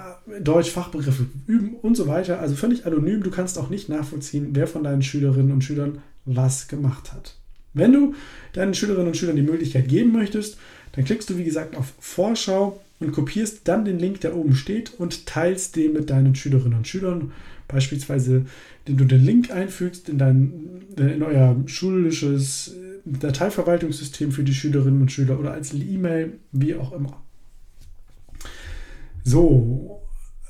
Deutsch-Fachbegriffe 0.42 1.28
üben 1.48 1.76
und 1.76 1.96
so 1.96 2.08
weiter. 2.08 2.40
Also 2.40 2.56
völlig 2.56 2.86
anonym. 2.86 3.24
Du 3.24 3.32
kannst 3.32 3.58
auch 3.58 3.70
nicht 3.70 3.90
nachvollziehen, 3.90 4.50
wer 4.52 4.68
von 4.68 4.84
deinen 4.84 5.04
Schülerinnen 5.04 5.52
und 5.52 5.64
Schülern 5.64 6.00
was 6.26 6.68
gemacht 6.68 7.14
hat. 7.14 7.38
Wenn 7.76 7.94
du 7.94 8.16
deinen 8.54 8.74
Schülerinnen 8.74 9.08
und 9.08 9.18
Schülern 9.18 9.36
die 9.36 9.44
Möglichkeit 9.44 9.88
geben 9.88 10.12
möchtest, 10.12 10.58
dann 10.94 11.06
klickst 11.06 11.30
du 11.30 11.38
wie 11.38 11.44
gesagt 11.44 11.76
auf 11.76 11.94
Vorschau 12.00 12.82
und 13.00 13.12
kopierst 13.12 13.68
dann 13.68 13.86
den 13.86 14.00
Link, 14.00 14.22
der 14.22 14.36
oben 14.36 14.56
steht 14.56 14.94
und 14.98 15.28
teilst 15.28 15.76
den 15.76 15.94
mit 15.94 16.10
deinen 16.10 16.34
Schülerinnen 16.34 16.78
und 16.78 16.88
Schülern. 16.88 17.34
Beispielsweise, 17.68 18.46
den 18.88 18.98
du 18.98 19.06
den 19.06 19.24
Link 19.24 19.52
einfügst 19.52 20.08
in, 20.08 20.18
dein, 20.18 20.84
in 20.96 21.22
euer 21.22 21.56
schulisches 21.66 22.76
Dateiverwaltungssystem 23.04 24.32
für 24.32 24.44
die 24.44 24.54
Schülerinnen 24.54 25.02
und 25.02 25.12
Schüler 25.12 25.40
oder 25.40 25.52
als 25.52 25.74
E-Mail, 25.74 26.34
wie 26.52 26.76
auch 26.76 26.94
immer. 26.94 27.22
So, 29.24 30.02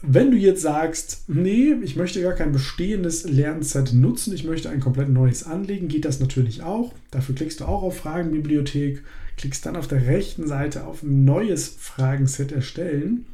wenn 0.02 0.32
du 0.32 0.38
jetzt 0.38 0.62
sagst, 0.62 1.24
nee, 1.28 1.74
ich 1.82 1.96
möchte 1.96 2.22
gar 2.22 2.34
kein 2.34 2.52
bestehendes 2.52 3.24
Lernset 3.24 3.94
nutzen, 3.94 4.34
ich 4.34 4.44
möchte 4.44 4.70
ein 4.70 4.80
komplett 4.80 5.10
neues 5.10 5.46
anlegen, 5.46 5.88
geht 5.88 6.06
das 6.06 6.20
natürlich 6.20 6.64
auch. 6.64 6.94
Dafür 7.12 7.36
klickst 7.36 7.62
du 7.62 7.66
auch 7.66 7.82
auf 7.82 7.98
Fragenbibliothek, 7.98 9.04
klickst 9.38 9.66
dann 9.66 9.76
auf 9.76 9.88
der 9.88 10.06
rechten 10.06 10.48
Seite 10.48 10.86
auf 10.86 11.02
neues 11.02 11.68
Fragenset 11.80 12.52
erstellen. 12.52 13.26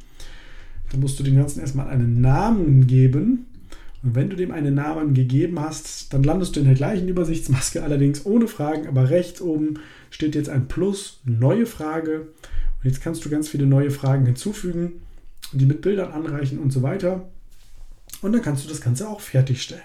Da 0.90 0.98
musst 0.98 1.18
du 1.18 1.24
dem 1.24 1.36
Ganzen 1.36 1.60
erstmal 1.60 1.88
einen 1.88 2.20
Namen 2.20 2.86
geben. 2.86 3.46
Und 4.02 4.14
wenn 4.14 4.30
du 4.30 4.36
dem 4.36 4.50
einen 4.50 4.74
Namen 4.74 5.14
gegeben 5.14 5.60
hast, 5.60 6.12
dann 6.12 6.22
landest 6.22 6.56
du 6.56 6.60
in 6.60 6.66
der 6.66 6.74
gleichen 6.74 7.08
Übersichtsmaske, 7.08 7.82
allerdings 7.84 8.24
ohne 8.24 8.48
Fragen, 8.48 8.86
aber 8.86 9.10
rechts 9.10 9.40
oben 9.40 9.80
steht 10.10 10.34
jetzt 10.34 10.48
ein 10.48 10.68
Plus, 10.68 11.20
neue 11.24 11.66
Frage. 11.66 12.20
Und 12.20 12.90
jetzt 12.90 13.02
kannst 13.02 13.24
du 13.24 13.30
ganz 13.30 13.48
viele 13.48 13.66
neue 13.66 13.90
Fragen 13.90 14.26
hinzufügen 14.26 14.92
die 15.58 15.66
mit 15.66 15.82
Bildern 15.82 16.12
anreichen 16.12 16.58
und 16.58 16.72
so 16.72 16.82
weiter. 16.82 17.28
Und 18.20 18.32
dann 18.32 18.42
kannst 18.42 18.64
du 18.64 18.68
das 18.68 18.80
Ganze 18.80 19.08
auch 19.08 19.20
fertigstellen. 19.20 19.82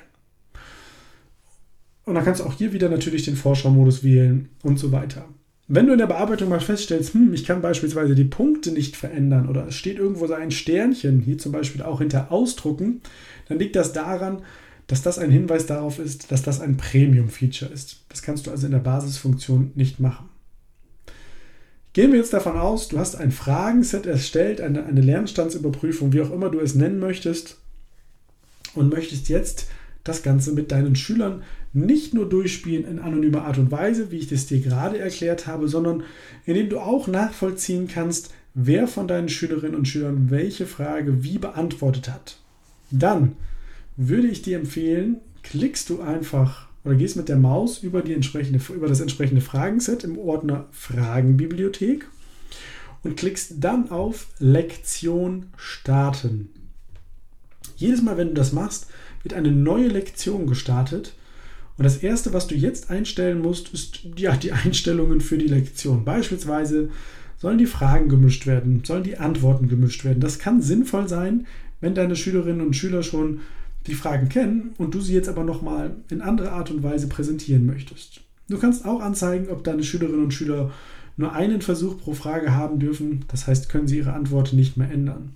Und 2.06 2.16
dann 2.16 2.24
kannst 2.24 2.40
du 2.40 2.46
auch 2.46 2.54
hier 2.54 2.72
wieder 2.72 2.88
natürlich 2.90 3.26
den 3.26 3.36
Vorschaumodus 3.36 4.04
wählen 4.04 4.50
und 4.64 4.80
so 4.80 4.92
weiter. 4.92 5.26
Wenn 5.68 5.88
du 5.88 5.92
in 5.92 6.00
der 6.00 6.08
Bearbeitung 6.08 6.48
mal 6.48 6.62
feststellst, 6.62 7.14
hm, 7.14 7.34
ich 7.34 7.46
kann 7.46 7.62
beispielsweise 7.62 8.16
die 8.16 8.24
Punkte 8.24 8.72
nicht 8.72 8.96
verändern 8.96 9.50
oder 9.50 9.68
es 9.68 9.76
steht 9.76 9.98
irgendwo 9.98 10.26
so 10.26 10.34
ein 10.34 10.52
Sternchen, 10.52 11.20
hier 11.20 11.38
zum 11.38 11.52
Beispiel 11.52 11.82
auch 11.82 12.00
hinter 12.00 12.32
Ausdrucken, 12.32 13.02
dann 13.50 13.60
liegt 13.60 13.76
das 13.76 13.92
daran, 13.92 14.44
dass 14.88 15.02
das 15.02 15.20
ein 15.20 15.30
Hinweis 15.30 15.66
darauf 15.66 16.00
ist, 16.00 16.32
dass 16.32 16.42
das 16.42 16.62
ein 16.62 16.78
Premium-Feature 16.78 17.70
ist. 17.70 17.98
Das 18.08 18.22
kannst 18.22 18.48
du 18.48 18.52
also 18.52 18.66
in 18.66 18.72
der 18.72 18.80
Basisfunktion 18.80 19.72
nicht 19.76 20.00
machen. 20.00 20.30
Gehen 21.94 22.12
wir 22.12 22.20
jetzt 22.20 22.34
davon 22.34 22.58
aus, 22.58 22.90
du 22.90 23.00
hast 23.00 23.16
ein 23.16 23.32
Fragenset 23.32 24.06
erstellt, 24.06 24.62
eine, 24.62 24.86
eine 24.86 25.02
Lernstandsüberprüfung, 25.02 26.14
wie 26.14 26.22
auch 26.22 26.32
immer 26.32 26.50
du 26.50 26.60
es 26.60 26.76
nennen 26.76 27.00
möchtest, 27.00 27.58
und 28.76 28.90
möchtest 28.90 29.30
jetzt 29.30 29.68
das 30.04 30.24
Ganze 30.24 30.54
mit 30.54 30.72
deinen 30.72 30.96
Schülern 30.96 31.44
nicht 31.74 32.14
nur 32.14 32.30
durchspielen 32.30 32.86
in 32.86 33.00
anonymer 33.00 33.44
Art 33.44 33.58
und 33.58 33.72
Weise, 33.72 34.12
wie 34.12 34.18
ich 34.18 34.28
das 34.28 34.46
dir 34.46 34.60
gerade 34.60 34.98
erklärt 35.00 35.48
habe, 35.48 35.68
sondern 35.68 36.04
indem 36.46 36.70
du 36.70 36.80
auch 36.80 37.08
nachvollziehen 37.08 37.88
kannst, 37.88 38.32
wer 38.54 38.88
von 38.88 39.08
deinen 39.08 39.30
Schülerinnen 39.30 39.76
und 39.76 39.88
Schülern 39.88 40.30
welche 40.30 40.66
Frage 40.66 41.24
wie 41.24 41.38
beantwortet 41.38 42.10
hat. 42.10 42.38
Dann 42.90 43.36
würde 43.98 44.28
ich 44.28 44.42
dir 44.42 44.58
empfehlen, 44.58 45.18
klickst 45.44 45.90
du 45.90 46.02
einfach 46.02 46.67
oder 46.84 46.96
gehst 46.96 47.18
mit 47.18 47.30
der 47.30 47.38
Maus 47.38 47.80
über, 47.80 48.02
die 48.02 48.14
entsprechende, 48.14 48.60
über 48.74 48.88
das 48.88 49.02
entsprechende 49.02 49.42
Fragenset 49.42 50.04
im 50.04 50.18
Ordner 50.18 50.68
Fragenbibliothek 50.72 52.08
und 53.04 53.18
klickst 53.18 53.56
dann 53.60 53.90
auf 53.90 54.28
Lektion 54.40 55.48
starten. 55.58 56.50
Jedes 57.76 58.02
Mal, 58.02 58.18
wenn 58.18 58.30
du 58.30 58.34
das 58.34 58.54
machst, 58.54 58.88
wird 59.24 59.34
eine 59.34 59.52
neue 59.52 59.88
Lektion 59.88 60.48
gestartet. 60.48 61.14
Und 61.78 61.84
das 61.84 61.98
erste, 61.98 62.34
was 62.34 62.48
du 62.48 62.56
jetzt 62.56 62.90
einstellen 62.90 63.40
musst, 63.40 63.74
ist 63.74 64.00
ja, 64.16 64.36
die 64.36 64.52
Einstellungen 64.52 65.22
für 65.22 65.38
die 65.38 65.48
Lektion. 65.48 66.06
Beispielsweise 66.06 66.90
sollen 67.38 67.60
die 67.60 67.68
Fragen 67.68 68.10
gemischt 68.10 68.48
werden, 68.48 68.84
sollen 68.84 69.04
die 69.04 69.18
Antworten 69.18 69.68
gemischt 69.70 70.04
werden. 70.04 70.20
Das 70.20 70.40
kann 70.40 70.62
sinnvoll 70.62 71.08
sein, 71.08 71.46
wenn 71.80 71.94
deine 71.94 72.16
Schülerinnen 72.16 72.66
und 72.66 72.76
Schüler 72.76 73.04
schon 73.04 73.42
die 73.88 73.96
Fragen 73.96 74.30
kennen 74.30 74.74
und 74.78 74.94
du 74.94 75.02
sie 75.02 75.14
jetzt 75.14 75.30
aber 75.30 75.44
nochmal 75.44 75.96
in 76.10 76.22
andere 76.22 76.52
Art 76.52 76.70
und 76.72 76.84
Weise 76.84 77.08
präsentieren 77.08 77.66
möchtest. 77.66 78.22
Du 78.50 78.58
kannst 78.58 78.86
auch 78.86 79.02
anzeigen, 79.02 79.50
ob 79.50 79.64
deine 79.64 79.84
Schülerinnen 79.84 80.24
und 80.24 80.34
Schüler 80.34 80.72
nur 81.18 81.34
einen 81.34 81.62
Versuch 81.62 81.98
pro 81.98 82.14
Frage 82.14 82.54
haben 82.54 82.80
dürfen. 82.80 83.26
Das 83.30 83.48
heißt, 83.48 83.70
können 83.70 83.88
sie 83.88 83.98
ihre 83.98 84.14
Antwort 84.14 84.54
nicht 84.54 84.78
mehr 84.78 84.92
ändern. 84.92 85.34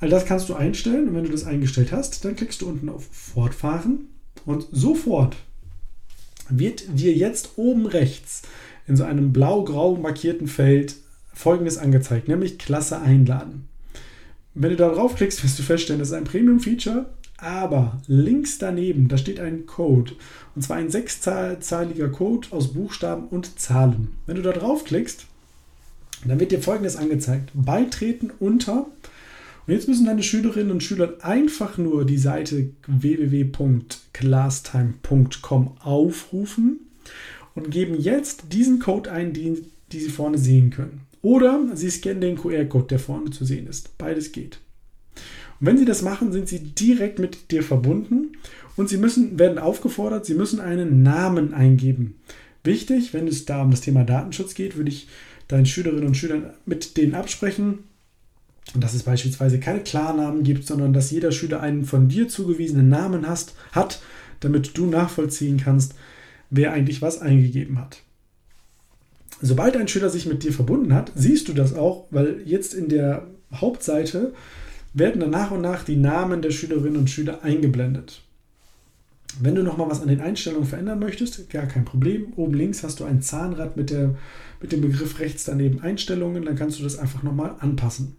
All 0.00 0.08
das 0.08 0.26
kannst 0.26 0.48
du 0.48 0.54
einstellen 0.54 1.08
und 1.08 1.14
wenn 1.14 1.24
du 1.24 1.30
das 1.30 1.44
eingestellt 1.44 1.90
hast, 1.92 2.24
dann 2.24 2.36
klickst 2.36 2.62
du 2.62 2.68
unten 2.68 2.88
auf 2.88 3.04
Fortfahren 3.10 4.06
und 4.44 4.66
sofort 4.70 5.36
wird 6.48 6.84
dir 6.98 7.12
jetzt 7.12 7.52
oben 7.56 7.86
rechts 7.86 8.42
in 8.86 8.96
so 8.96 9.04
einem 9.04 9.32
blau-grau 9.32 9.96
markierten 9.96 10.46
Feld 10.46 10.96
folgendes 11.34 11.78
angezeigt, 11.78 12.28
nämlich 12.28 12.58
Klasse 12.58 13.00
einladen. 13.00 13.67
Wenn 14.60 14.70
du 14.70 14.76
da 14.76 14.88
draufklickst, 14.88 15.44
wirst 15.44 15.56
du 15.60 15.62
feststellen, 15.62 16.00
das 16.00 16.08
ist 16.08 16.14
ein 16.14 16.24
Premium-Feature, 16.24 17.06
aber 17.36 18.02
links 18.08 18.58
daneben, 18.58 19.06
da 19.06 19.16
steht 19.16 19.38
ein 19.38 19.66
Code. 19.66 20.14
Und 20.56 20.62
zwar 20.62 20.78
ein 20.78 20.90
sechszahliger 20.90 22.08
Code 22.08 22.48
aus 22.50 22.74
Buchstaben 22.74 23.28
und 23.28 23.60
Zahlen. 23.60 24.08
Wenn 24.26 24.34
du 24.34 24.42
da 24.42 24.50
draufklickst, 24.50 25.26
dann 26.26 26.40
wird 26.40 26.50
dir 26.50 26.60
folgendes 26.60 26.96
angezeigt: 26.96 27.50
Beitreten 27.54 28.32
unter. 28.40 28.88
Und 29.66 29.72
jetzt 29.72 29.86
müssen 29.86 30.06
deine 30.06 30.24
Schülerinnen 30.24 30.72
und 30.72 30.82
Schüler 30.82 31.18
einfach 31.20 31.78
nur 31.78 32.04
die 32.04 32.18
Seite 32.18 32.70
www.classtime.com 32.88 35.76
aufrufen 35.78 36.80
und 37.54 37.70
geben 37.70 37.94
jetzt 38.00 38.52
diesen 38.52 38.80
Code 38.80 39.12
ein, 39.12 39.32
den, 39.32 39.66
die 39.92 40.00
sie 40.00 40.10
vorne 40.10 40.38
sehen 40.38 40.70
können. 40.70 41.02
Oder 41.22 41.64
Sie 41.74 41.90
scannen 41.90 42.20
den 42.20 42.36
QR-Code, 42.36 42.86
der 42.86 42.98
vorne 42.98 43.30
zu 43.30 43.44
sehen 43.44 43.66
ist. 43.66 43.96
Beides 43.98 44.32
geht. 44.32 44.60
Und 45.60 45.66
wenn 45.66 45.78
Sie 45.78 45.84
das 45.84 46.02
machen, 46.02 46.32
sind 46.32 46.48
Sie 46.48 46.60
direkt 46.60 47.18
mit 47.18 47.50
dir 47.50 47.62
verbunden 47.62 48.36
und 48.76 48.88
Sie 48.88 48.96
müssen, 48.96 49.38
werden 49.38 49.58
aufgefordert, 49.58 50.26
Sie 50.26 50.34
müssen 50.34 50.60
einen 50.60 51.02
Namen 51.02 51.52
eingeben. 51.52 52.20
Wichtig, 52.64 53.14
wenn 53.14 53.26
es 53.26 53.44
da 53.44 53.62
um 53.62 53.70
das 53.70 53.80
Thema 53.80 54.04
Datenschutz 54.04 54.54
geht, 54.54 54.76
würde 54.76 54.90
ich 54.90 55.08
deinen 55.48 55.66
Schülerinnen 55.66 56.06
und 56.06 56.16
Schülern 56.16 56.52
mit 56.66 56.96
denen 56.96 57.14
absprechen, 57.14 57.80
dass 58.74 58.94
es 58.94 59.02
beispielsweise 59.02 59.58
keine 59.58 59.80
Klarnamen 59.80 60.42
gibt, 60.42 60.66
sondern 60.66 60.92
dass 60.92 61.10
jeder 61.10 61.32
Schüler 61.32 61.60
einen 61.60 61.84
von 61.84 62.08
dir 62.08 62.28
zugewiesenen 62.28 62.88
Namen 62.88 63.26
hast, 63.26 63.54
hat, 63.72 64.02
damit 64.40 64.76
du 64.76 64.86
nachvollziehen 64.86 65.56
kannst, 65.56 65.94
wer 66.50 66.72
eigentlich 66.72 67.02
was 67.02 67.20
eingegeben 67.20 67.78
hat. 67.78 68.02
Sobald 69.40 69.76
ein 69.76 69.88
Schüler 69.88 70.10
sich 70.10 70.26
mit 70.26 70.42
dir 70.42 70.52
verbunden 70.52 70.94
hat, 70.94 71.12
siehst 71.14 71.48
du 71.48 71.52
das 71.52 71.74
auch, 71.74 72.06
weil 72.10 72.42
jetzt 72.44 72.74
in 72.74 72.88
der 72.88 73.26
Hauptseite 73.54 74.32
werden 74.94 75.20
dann 75.20 75.30
nach 75.30 75.50
und 75.50 75.60
nach 75.60 75.84
die 75.84 75.96
Namen 75.96 76.42
der 76.42 76.50
Schülerinnen 76.50 76.96
und 76.96 77.10
Schüler 77.10 77.42
eingeblendet. 77.42 78.22
Wenn 79.40 79.54
du 79.54 79.62
nochmal 79.62 79.90
was 79.90 80.00
an 80.00 80.08
den 80.08 80.20
Einstellungen 80.20 80.66
verändern 80.66 80.98
möchtest, 80.98 81.50
gar 81.50 81.66
kein 81.66 81.84
Problem. 81.84 82.32
Oben 82.34 82.54
links 82.54 82.82
hast 82.82 82.98
du 82.98 83.04
ein 83.04 83.22
Zahnrad 83.22 83.76
mit, 83.76 83.90
der, 83.90 84.16
mit 84.60 84.72
dem 84.72 84.80
Begriff 84.80 85.20
rechts 85.20 85.44
daneben 85.44 85.80
Einstellungen, 85.80 86.44
dann 86.44 86.56
kannst 86.56 86.78
du 86.78 86.82
das 86.82 86.98
einfach 86.98 87.22
nochmal 87.22 87.54
anpassen. 87.60 88.16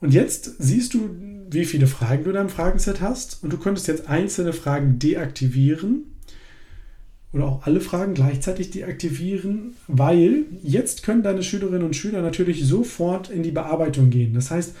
Und 0.00 0.12
jetzt 0.12 0.56
siehst 0.58 0.94
du, 0.94 1.10
wie 1.50 1.64
viele 1.64 1.86
Fragen 1.86 2.24
du 2.24 2.30
in 2.30 2.36
deinem 2.36 2.48
Fragenset 2.48 3.00
hast 3.00 3.42
und 3.42 3.52
du 3.52 3.58
könntest 3.58 3.86
jetzt 3.88 4.08
einzelne 4.08 4.52
Fragen 4.52 4.98
deaktivieren 4.98 6.09
oder 7.32 7.44
auch 7.44 7.66
alle 7.66 7.80
Fragen 7.80 8.14
gleichzeitig 8.14 8.70
deaktivieren, 8.70 9.76
weil 9.86 10.44
jetzt 10.62 11.02
können 11.02 11.22
deine 11.22 11.42
Schülerinnen 11.42 11.84
und 11.84 11.94
Schüler 11.94 12.22
natürlich 12.22 12.64
sofort 12.64 13.30
in 13.30 13.42
die 13.42 13.52
Bearbeitung 13.52 14.10
gehen. 14.10 14.34
Das 14.34 14.50
heißt, 14.50 14.74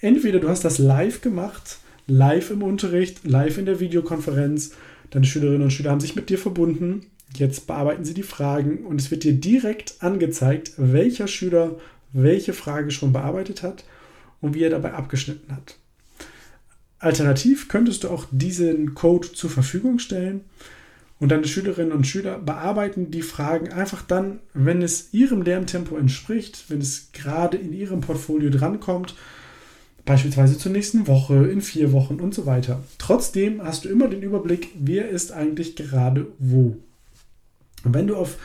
entweder 0.00 0.38
du 0.38 0.48
hast 0.48 0.64
das 0.64 0.78
live 0.78 1.20
gemacht, 1.20 1.78
live 2.06 2.50
im 2.50 2.62
Unterricht, 2.62 3.26
live 3.26 3.58
in 3.58 3.66
der 3.66 3.80
Videokonferenz, 3.80 4.72
deine 5.10 5.26
Schülerinnen 5.26 5.62
und 5.62 5.72
Schüler 5.72 5.90
haben 5.90 6.00
sich 6.00 6.14
mit 6.14 6.30
dir 6.30 6.38
verbunden, 6.38 7.06
jetzt 7.36 7.66
bearbeiten 7.66 8.04
sie 8.04 8.14
die 8.14 8.22
Fragen 8.22 8.86
und 8.86 9.00
es 9.00 9.10
wird 9.10 9.24
dir 9.24 9.34
direkt 9.34 9.96
angezeigt, 10.00 10.72
welcher 10.76 11.26
Schüler 11.26 11.76
welche 12.12 12.52
Frage 12.52 12.90
schon 12.90 13.12
bearbeitet 13.12 13.62
hat 13.62 13.84
und 14.40 14.54
wie 14.54 14.62
er 14.62 14.70
dabei 14.70 14.94
abgeschnitten 14.94 15.54
hat. 15.54 15.76
Alternativ 17.00 17.68
könntest 17.68 18.04
du 18.04 18.08
auch 18.08 18.26
diesen 18.30 18.94
Code 18.94 19.32
zur 19.32 19.50
Verfügung 19.50 19.98
stellen 19.98 20.42
und 21.20 21.30
deine 21.30 21.46
Schülerinnen 21.46 21.92
und 21.92 22.06
Schüler 22.06 22.38
bearbeiten 22.38 23.10
die 23.10 23.22
Fragen 23.22 23.72
einfach 23.72 24.02
dann, 24.02 24.38
wenn 24.54 24.82
es 24.82 25.12
ihrem 25.12 25.42
Lerntempo 25.42 25.96
entspricht, 25.96 26.66
wenn 26.68 26.80
es 26.80 27.10
gerade 27.12 27.56
in 27.56 27.72
ihrem 27.72 28.00
Portfolio 28.00 28.50
drankommt, 28.50 29.16
beispielsweise 30.04 30.56
zur 30.58 30.72
nächsten 30.72 31.06
Woche, 31.06 31.48
in 31.48 31.60
vier 31.60 31.92
Wochen 31.92 32.20
und 32.20 32.34
so 32.34 32.46
weiter. 32.46 32.82
Trotzdem 32.98 33.62
hast 33.62 33.84
du 33.84 33.88
immer 33.88 34.08
den 34.08 34.22
Überblick, 34.22 34.68
wer 34.78 35.08
ist 35.08 35.32
eigentlich 35.32 35.74
gerade 35.74 36.26
wo. 36.38 36.76
Und 37.84 37.94
wenn 37.94 38.06
du 38.06 38.16
auf 38.16 38.38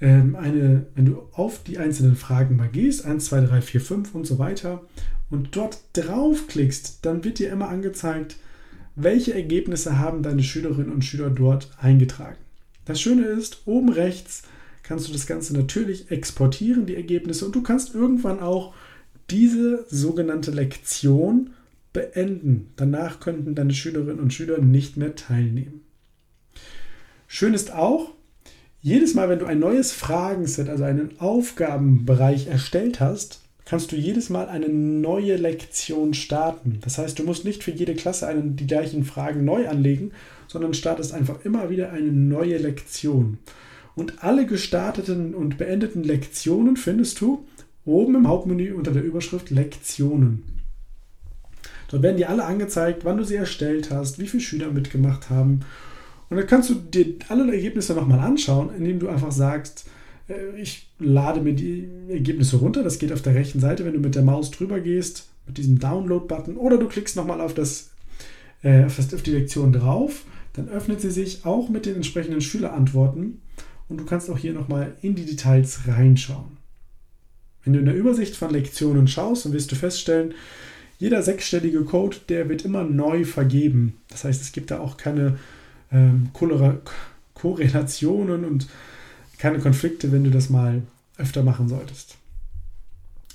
ähm, 0.00 0.36
eine, 0.36 0.86
wenn 0.94 1.06
du 1.06 1.22
auf 1.32 1.62
die 1.62 1.78
einzelnen 1.78 2.16
Fragen 2.16 2.56
mal 2.56 2.68
gehst, 2.68 3.04
1, 3.04 3.26
2, 3.26 3.40
3, 3.42 3.60
4, 3.60 3.80
5 3.80 4.14
und 4.14 4.26
so 4.26 4.38
weiter, 4.38 4.82
und 5.30 5.56
dort 5.56 5.78
draufklickst, 5.92 7.00
dann 7.02 7.22
wird 7.24 7.38
dir 7.38 7.50
immer 7.50 7.68
angezeigt, 7.68 8.36
welche 9.02 9.34
Ergebnisse 9.34 9.98
haben 9.98 10.22
deine 10.22 10.42
Schülerinnen 10.42 10.92
und 10.92 11.04
Schüler 11.04 11.30
dort 11.30 11.70
eingetragen. 11.80 12.36
Das 12.84 13.00
Schöne 13.00 13.26
ist, 13.26 13.62
oben 13.66 13.90
rechts 13.90 14.42
kannst 14.82 15.08
du 15.08 15.12
das 15.12 15.26
Ganze 15.26 15.54
natürlich 15.54 16.10
exportieren, 16.10 16.86
die 16.86 16.96
Ergebnisse, 16.96 17.46
und 17.46 17.54
du 17.54 17.62
kannst 17.62 17.94
irgendwann 17.94 18.40
auch 18.40 18.74
diese 19.30 19.86
sogenannte 19.88 20.50
Lektion 20.50 21.50
beenden. 21.92 22.72
Danach 22.76 23.20
könnten 23.20 23.54
deine 23.54 23.72
Schülerinnen 23.72 24.20
und 24.20 24.32
Schüler 24.32 24.58
nicht 24.58 24.96
mehr 24.96 25.14
teilnehmen. 25.14 25.82
Schön 27.28 27.54
ist 27.54 27.72
auch, 27.72 28.12
jedes 28.82 29.14
Mal, 29.14 29.28
wenn 29.28 29.38
du 29.38 29.46
ein 29.46 29.60
neues 29.60 29.92
Fragenset, 29.92 30.68
also 30.68 30.84
einen 30.84 31.20
Aufgabenbereich 31.20 32.46
erstellt 32.46 32.98
hast, 32.98 33.39
kannst 33.70 33.92
du 33.92 33.96
jedes 33.96 34.30
Mal 34.30 34.48
eine 34.48 34.68
neue 34.68 35.36
Lektion 35.36 36.12
starten. 36.12 36.80
Das 36.80 36.98
heißt, 36.98 37.16
du 37.20 37.22
musst 37.22 37.44
nicht 37.44 37.62
für 37.62 37.70
jede 37.70 37.94
Klasse 37.94 38.26
einen, 38.26 38.56
die 38.56 38.66
gleichen 38.66 39.04
Fragen 39.04 39.44
neu 39.44 39.68
anlegen, 39.68 40.10
sondern 40.48 40.74
startest 40.74 41.14
einfach 41.14 41.44
immer 41.44 41.70
wieder 41.70 41.92
eine 41.92 42.10
neue 42.10 42.58
Lektion. 42.58 43.38
Und 43.94 44.24
alle 44.24 44.44
gestarteten 44.44 45.36
und 45.36 45.56
beendeten 45.56 46.02
Lektionen 46.02 46.76
findest 46.76 47.20
du 47.20 47.46
oben 47.84 48.16
im 48.16 48.26
Hauptmenü 48.26 48.72
unter 48.72 48.90
der 48.90 49.04
Überschrift 49.04 49.50
Lektionen. 49.50 50.42
Dort 51.92 52.02
werden 52.02 52.16
dir 52.16 52.28
alle 52.28 52.46
angezeigt, 52.46 53.04
wann 53.04 53.18
du 53.18 53.24
sie 53.24 53.36
erstellt 53.36 53.92
hast, 53.92 54.18
wie 54.18 54.26
viele 54.26 54.42
Schüler 54.42 54.72
mitgemacht 54.72 55.30
haben. 55.30 55.60
Und 56.28 56.38
dann 56.38 56.46
kannst 56.48 56.70
du 56.70 56.74
dir 56.74 57.14
alle 57.28 57.48
Ergebnisse 57.52 57.94
nochmal 57.94 58.18
anschauen, 58.18 58.70
indem 58.76 58.98
du 58.98 59.08
einfach 59.08 59.30
sagst, 59.30 59.84
ich 60.56 60.90
lade 60.98 61.40
mir 61.40 61.54
die 61.54 61.88
Ergebnisse 62.08 62.56
runter. 62.56 62.82
Das 62.82 62.98
geht 62.98 63.12
auf 63.12 63.22
der 63.22 63.34
rechten 63.34 63.60
Seite, 63.60 63.84
wenn 63.84 63.94
du 63.94 64.00
mit 64.00 64.14
der 64.14 64.22
Maus 64.22 64.50
drüber 64.50 64.80
gehst, 64.80 65.28
mit 65.46 65.58
diesem 65.58 65.78
Download-Button. 65.78 66.56
Oder 66.56 66.78
du 66.78 66.88
klickst 66.88 67.16
nochmal 67.16 67.40
auf, 67.40 67.54
das, 67.54 67.90
äh, 68.62 68.84
auf, 68.84 68.96
das, 68.96 69.12
auf 69.14 69.22
die 69.22 69.32
Lektion 69.32 69.72
drauf. 69.72 70.24
Dann 70.54 70.68
öffnet 70.68 71.00
sie 71.00 71.10
sich 71.10 71.44
auch 71.44 71.68
mit 71.68 71.86
den 71.86 71.96
entsprechenden 71.96 72.40
Schülerantworten. 72.40 73.40
Und 73.88 73.98
du 73.98 74.04
kannst 74.04 74.30
auch 74.30 74.38
hier 74.38 74.52
nochmal 74.52 74.94
in 75.02 75.14
die 75.14 75.26
Details 75.26 75.80
reinschauen. 75.86 76.58
Wenn 77.64 77.72
du 77.72 77.80
in 77.80 77.86
der 77.86 77.96
Übersicht 77.96 78.36
von 78.36 78.50
Lektionen 78.50 79.08
schaust, 79.08 79.44
dann 79.44 79.52
wirst 79.52 79.70
du 79.72 79.76
feststellen, 79.76 80.34
jeder 80.98 81.22
sechsstellige 81.22 81.84
Code, 81.84 82.18
der 82.28 82.48
wird 82.48 82.64
immer 82.64 82.84
neu 82.84 83.24
vergeben. 83.24 83.96
Das 84.08 84.24
heißt, 84.24 84.42
es 84.42 84.52
gibt 84.52 84.70
da 84.70 84.80
auch 84.80 84.96
keine 84.96 85.38
ähm, 85.90 86.28
Korrelationen 87.34 88.44
und 88.44 88.68
keine 89.40 89.58
Konflikte, 89.58 90.12
wenn 90.12 90.22
du 90.22 90.30
das 90.30 90.50
mal 90.50 90.82
öfter 91.16 91.42
machen 91.42 91.68
solltest. 91.68 92.16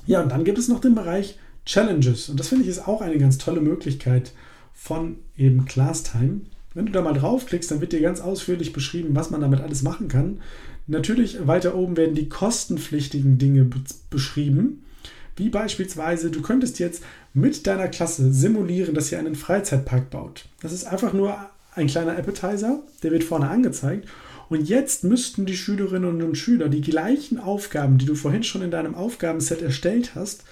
Ja, 0.05 0.21
und 0.21 0.31
dann 0.31 0.43
gibt 0.43 0.57
es 0.57 0.67
noch 0.67 0.79
den 0.79 0.95
Bereich 0.95 1.38
Challenges. 1.65 2.29
Und 2.29 2.39
das 2.39 2.50
finde 2.50 2.63
ich 2.63 2.69
ist 2.69 2.88
auch 2.88 3.01
eine 3.01 3.17
ganz 3.17 3.39
tolle 3.39 3.59
Möglichkeit 3.59 4.31
von 4.74 5.17
eben 5.35 5.65
ClassTime. 5.65 6.41
Wenn 6.75 6.85
du 6.85 6.91
da 6.91 7.01
mal 7.01 7.13
draufklickst, 7.13 7.71
dann 7.71 7.81
wird 7.81 7.91
dir 7.91 8.01
ganz 8.01 8.21
ausführlich 8.21 8.71
beschrieben, 8.71 9.15
was 9.15 9.31
man 9.31 9.41
damit 9.41 9.62
alles 9.62 9.81
machen 9.81 10.07
kann. 10.07 10.41
Natürlich 10.88 11.47
weiter 11.47 11.74
oben 11.74 11.97
werden 11.97 12.13
die 12.13 12.29
kostenpflichtigen 12.29 13.39
Dinge 13.39 13.67
beschrieben. 14.12 14.83
Wie 15.38 15.50
beispielsweise, 15.50 16.29
du 16.29 16.41
könntest 16.41 16.77
jetzt 16.77 17.03
mit 17.33 17.65
deiner 17.65 17.88
Klasse 17.88 18.31
simulieren, 18.31 18.93
dass 18.93 19.12
ihr 19.12 19.17
einen 19.17 19.35
Freizeitpark 19.35 20.12
baut. 20.12 20.45
Das 20.62 20.71
ist 20.71 20.85
einfach 20.85 21.13
nur 21.13 21.35
ein 21.74 21.88
kleiner 21.88 22.15
Appetizer, 22.17 22.83
der 23.01 23.12
wird 23.12 23.24
vorne 23.24 23.50
angezeigt. 23.50 24.07
Und 24.49 24.69
jetzt 24.69 25.03
müssten 25.03 25.45
die 25.45 25.57
Schülerinnen 25.57 26.21
und 26.21 26.35
Schüler 26.35 26.69
die 26.69 26.81
gleichen 26.81 27.39
Aufgaben, 27.39 27.97
die 27.97 28.05
du 28.05 28.15
vorhin 28.15 28.43
schon 28.43 28.61
in 28.61 28.71
deinem 28.71 28.95
Aufgabenset 28.95 29.61
erstellt 29.61 30.15
hast, 30.15 30.43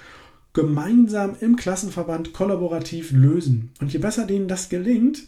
gemeinsam 0.53 1.35
im 1.39 1.55
Klassenverband 1.55 2.33
kollaborativ 2.33 3.11
lösen. 3.11 3.71
Und 3.81 3.91
je 3.91 3.99
besser 3.99 4.25
denen 4.25 4.47
das 4.47 4.69
gelingt, 4.69 5.23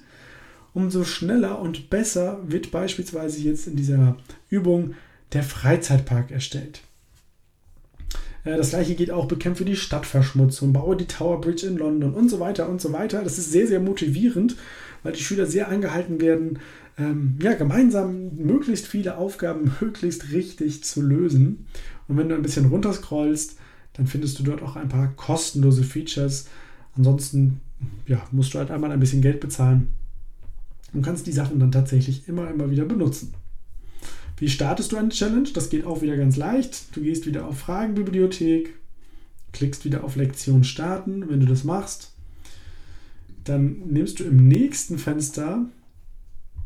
umso 0.74 1.04
schneller 1.04 1.60
und 1.60 1.90
besser 1.90 2.40
wird 2.46 2.72
beispielsweise 2.72 3.40
jetzt 3.42 3.68
in 3.68 3.76
dieser 3.76 4.18
Übung 4.50 4.94
der 5.34 5.44
Freizeitpark 5.44 6.32
erstellt. 6.32 6.82
Äh, 8.46 8.56
das 8.56 8.70
gleiche 8.70 8.96
geht 8.96 9.12
auch, 9.12 9.28
bekämpfe 9.28 9.66
die 9.66 9.76
Stadtverschmutzung, 9.76 10.72
baue 10.72 10.96
die 10.96 11.08
Tower 11.08 11.42
Bridge 11.42 11.68
in 11.68 11.78
London 11.78 12.14
und 12.14 12.30
so 12.30 12.40
weiter 12.40 12.70
und 12.70 12.80
so 12.80 12.94
weiter. 12.94 13.24
Das 13.24 13.38
ist 13.38 13.52
sehr, 13.52 13.68
sehr 13.68 13.82
motivierend, 13.82 14.56
weil 15.04 15.12
die 15.12 15.24
Schüler 15.24 15.46
sehr 15.46 15.68
angehalten 15.68 16.22
werden, 16.22 16.60
ähm, 16.98 17.38
ja, 17.42 17.54
gemeinsam 17.54 18.36
möglichst 18.38 18.88
viele 18.88 19.18
Aufgaben 19.18 19.74
möglichst 19.82 20.32
richtig 20.32 20.84
zu 20.86 21.02
lösen. 21.02 21.66
Und 22.08 22.18
wenn 22.18 22.30
du 22.30 22.36
ein 22.36 22.42
bisschen 22.42 22.68
runterscrollst, 22.68 23.58
dann 23.94 24.08
findest 24.08 24.40
du 24.40 24.44
dort 24.44 24.62
auch 24.62 24.76
ein 24.76 24.90
paar 24.90 25.12
kostenlose 25.16 25.84
Features. 25.84 26.48
Ansonsten 26.96 27.60
ja, 28.08 28.26
musst 28.32 28.54
du 28.54 28.60
halt 28.60 28.72
einmal 28.72 28.92
ein 28.92 29.00
bisschen 29.00 29.22
Geld 29.22 29.40
bezahlen 29.40 29.90
und 30.94 31.02
kannst 31.02 31.28
die 31.28 31.32
Sachen 31.32 31.60
dann 31.60 31.72
tatsächlich 31.72 32.28
immer, 32.28 32.50
immer 32.50 32.70
wieder 32.70 32.86
benutzen. 32.86 33.34
Wie 34.38 34.50
startest 34.50 34.92
du 34.92 34.98
eine 34.98 35.10
Challenge? 35.10 35.50
Das 35.54 35.70
geht 35.70 35.86
auch 35.86 36.02
wieder 36.02 36.18
ganz 36.18 36.36
leicht. 36.36 36.96
Du 36.96 37.02
gehst 37.02 37.26
wieder 37.26 37.46
auf 37.48 37.60
Fragenbibliothek, 37.60 38.74
klickst 39.54 39.86
wieder 39.86 40.04
auf 40.04 40.16
Lektion 40.16 40.64
starten. 40.64 41.30
Wenn 41.30 41.40
du 41.40 41.46
das 41.46 41.64
machst, 41.64 42.12
dann 43.46 43.78
nimmst 43.88 44.20
du 44.20 44.26
im 44.26 44.48
nächsten 44.48 44.98
Fenster, 44.98 45.66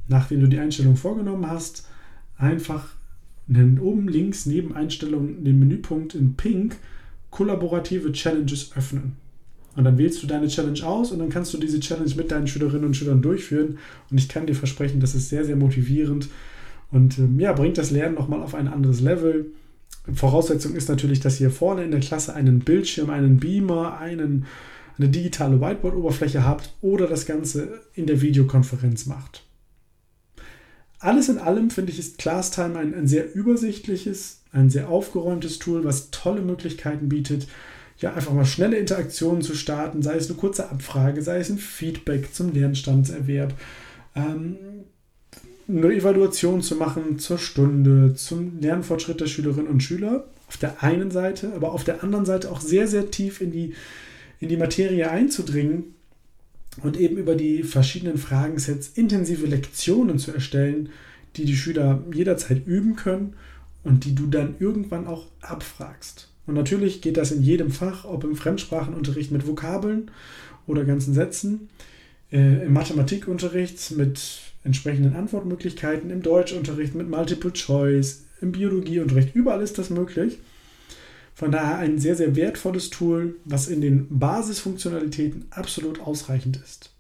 nachdem 0.08 0.42
du 0.42 0.48
die 0.48 0.60
Einstellung 0.60 0.96
vorgenommen 0.96 1.48
hast, 1.48 1.88
einfach 2.38 2.88
oben 3.50 4.08
links 4.08 4.46
neben 4.46 4.74
Einstellungen 4.76 5.44
den 5.44 5.60
Menüpunkt 5.60 6.16
in 6.16 6.36
Pink 6.36 6.78
kollaborative 7.30 8.12
Challenges 8.12 8.72
öffnen. 8.76 9.16
Und 9.76 9.84
dann 9.84 9.98
wählst 9.98 10.22
du 10.22 10.28
deine 10.28 10.48
Challenge 10.48 10.84
aus 10.84 11.12
und 11.12 11.20
dann 11.20 11.30
kannst 11.30 11.54
du 11.54 11.58
diese 11.58 11.80
Challenge 11.80 12.14
mit 12.16 12.32
deinen 12.32 12.48
Schülerinnen 12.48 12.86
und 12.86 12.96
Schülern 12.96 13.22
durchführen. 13.22 13.78
Und 14.10 14.18
ich 14.18 14.28
kann 14.28 14.48
dir 14.48 14.56
versprechen, 14.56 15.00
das 15.00 15.16
ist 15.16 15.30
sehr, 15.30 15.46
sehr 15.46 15.56
motivierend 15.56 16.30
und 16.92 17.18
ähm, 17.20 17.40
ja, 17.40 17.54
bringt 17.54 17.78
das 17.78 17.92
Lernen 17.92 18.16
nochmal 18.16 18.42
auf 18.42 18.56
ein 18.56 18.68
anderes 18.68 19.02
Level. 19.02 19.52
Voraussetzung 20.14 20.76
ist 20.76 20.90
natürlich, 20.90 21.20
dass 21.20 21.40
ihr 21.40 21.52
vorne 21.52 21.84
in 21.84 21.92
der 21.92 22.00
Klasse 22.00 22.34
einen 22.34 22.60
Bildschirm, 22.60 23.10
einen 23.10 23.38
Beamer, 23.38 23.98
einen, 24.00 24.46
eine 24.98 25.10
digitale 25.10 25.62
Whiteboard-Oberfläche 25.62 26.44
habt 26.44 26.74
oder 26.82 27.08
das 27.08 27.26
Ganze 27.26 27.82
in 27.94 28.08
der 28.08 28.22
Videokonferenz 28.22 29.06
macht. 29.06 29.46
Alles 31.00 31.30
in 31.30 31.38
allem 31.38 31.70
finde 31.70 31.92
ich 31.92 32.00
ist 32.00 32.18
ClassTime 32.18 32.78
ein, 32.78 32.94
ein 32.94 33.08
sehr 33.08 33.34
übersichtliches, 33.34 34.42
ein 34.52 34.70
sehr 34.70 34.90
aufgeräumtes 34.90 35.60
Tool, 35.60 35.86
was 35.86 36.12
tolle 36.12 36.42
Möglichkeiten 36.42 37.08
bietet, 37.08 37.48
ja, 38.00 38.14
einfach 38.14 38.34
mal 38.34 38.46
schnelle 38.46 38.78
Interaktionen 38.78 39.42
zu 39.42 39.56
starten, 39.56 40.02
sei 40.02 40.16
es 40.16 40.30
eine 40.30 40.38
kurze 40.38 40.70
Abfrage, 40.70 41.22
sei 41.22 41.40
es 41.40 41.50
ein 41.50 41.58
Feedback 41.58 42.34
zum 42.34 42.54
Lernstandserwerb, 42.54 43.54
ähm, 44.16 44.58
eine 45.70 45.94
Evaluation 45.94 46.62
zu 46.62 46.76
machen 46.76 47.20
zur 47.20 47.38
Stunde, 47.38 48.16
zum 48.16 48.60
Lernfortschritt 48.60 49.22
der 49.22 49.28
Schülerinnen 49.28 49.68
und 49.68 49.84
Schüler 49.84 50.26
auf 50.48 50.58
der 50.58 50.82
einen 50.84 51.12
Seite, 51.12 51.54
aber 51.54 51.72
auf 51.74 51.84
der 51.84 52.04
anderen 52.04 52.26
Seite 52.26 52.52
auch 52.52 52.60
sehr, 52.60 52.88
sehr 52.88 53.12
tief 53.12 53.40
in 53.40 53.52
die, 53.52 53.74
in 54.40 54.50
die 54.50 54.58
Materie 54.58 55.10
einzudringen 55.12 55.94
und 56.82 57.00
eben 57.00 57.18
über 57.18 57.36
die 57.36 57.62
verschiedenen 57.64 58.18
Fragensets 58.18 58.90
intensive 58.96 59.46
Lektionen 59.46 60.18
zu 60.18 60.32
erstellen, 60.32 60.90
die 61.36 61.46
die 61.46 61.56
Schüler 61.56 62.04
jederzeit 62.12 62.66
üben 62.66 62.96
können 62.96 63.36
und 63.84 64.06
die 64.06 64.16
du 64.16 64.26
dann 64.26 64.56
irgendwann 64.60 65.06
auch 65.06 65.28
abfragst. 65.42 66.30
Und 66.48 66.56
natürlich 66.56 67.02
geht 67.02 67.18
das 67.18 67.32
in 67.32 67.44
jedem 67.44 67.70
Fach, 67.70 68.06
ob 68.06 68.24
im 68.24 68.36
Fremdsprachenunterricht 68.36 69.32
mit 69.32 69.46
Vokabeln 69.46 70.10
oder 70.66 70.84
ganzen 70.84 71.14
Sätzen, 71.14 71.70
äh, 72.32 72.66
im 72.66 72.74
Mathematikunterricht 72.74 73.92
mit 73.92 74.49
entsprechenden 74.64 75.16
Antwortmöglichkeiten 75.16 76.10
im 76.10 76.22
Deutschunterricht 76.22 76.96
mit 76.96 77.10
Multiple 77.10 77.54
Choice, 77.54 78.26
im 78.42 78.52
Biologieunterricht, 78.52 79.36
überall 79.36 79.62
ist 79.62 79.78
das 79.78 79.90
möglich. 79.90 80.40
Von 81.34 81.52
daher 81.52 81.78
ein 81.78 82.00
sehr, 82.00 82.16
sehr 82.16 82.36
wertvolles 82.36 82.90
Tool, 82.90 83.36
was 83.46 83.70
in 83.70 83.80
den 83.80 84.08
Basisfunktionalitäten 84.10 85.46
absolut 85.52 86.02
ausreichend 86.02 86.58
ist. 86.58 86.92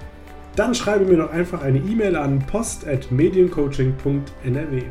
Dann 0.55 0.73
schreibe 0.73 1.05
mir 1.05 1.17
doch 1.17 1.31
einfach 1.31 1.61
eine 1.61 1.77
E-Mail 1.77 2.15
an 2.15 2.39
post.mediencoaching.nrw. 2.39 4.81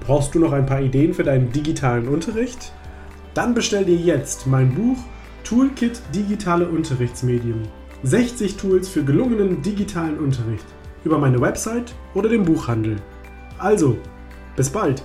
Brauchst 0.00 0.34
du 0.34 0.40
noch 0.40 0.50
ein 0.50 0.66
paar 0.66 0.80
Ideen 0.80 1.14
für 1.14 1.22
deinen 1.22 1.52
digitalen 1.52 2.08
Unterricht? 2.08 2.72
Dann 3.34 3.54
bestell 3.54 3.84
dir 3.84 3.94
jetzt 3.94 4.48
mein 4.48 4.74
Buch 4.74 4.98
Toolkit 5.46 6.02
Digitale 6.12 6.66
Unterrichtsmedien. 6.66 7.68
60 8.02 8.56
Tools 8.56 8.88
für 8.88 9.04
gelungenen 9.04 9.62
digitalen 9.62 10.18
Unterricht 10.18 10.66
über 11.04 11.18
meine 11.18 11.40
Website 11.40 11.94
oder 12.14 12.28
den 12.28 12.42
Buchhandel. 12.42 12.96
Also, 13.56 13.96
bis 14.56 14.70
bald! 14.70 15.04